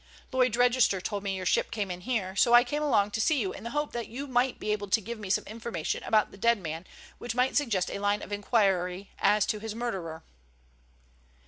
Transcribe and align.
Lloyd's 0.31 0.57
Register 0.57 0.99
told 0.99 1.21
me 1.21 1.35
your 1.37 1.45
ship 1.45 1.69
came 1.69 1.91
in 1.91 2.01
here, 2.01 2.35
so 2.35 2.55
I 2.55 2.63
came 2.63 2.81
along 2.81 3.11
to 3.11 3.21
see 3.21 3.39
you 3.39 3.53
in 3.53 3.63
the 3.63 3.69
hope 3.69 3.91
that 3.91 4.07
you 4.07 4.25
might 4.25 4.59
be 4.59 4.71
able 4.71 4.87
to 4.87 4.99
give 4.99 5.19
me 5.19 5.29
some 5.29 5.43
information 5.43 6.01
about 6.01 6.31
the 6.31 6.39
dead 6.39 6.57
man 6.57 6.85
which 7.19 7.35
might 7.35 7.55
suggest 7.55 7.91
a 7.91 7.99
line 7.99 8.23
of 8.23 8.31
inquiry 8.31 9.11
as 9.19 9.45
to 9.45 9.59
his 9.59 9.75
murderer." 9.75 10.23